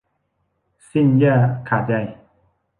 [0.91, 1.37] สิ้นเยื่อ
[1.69, 1.93] ขาดใย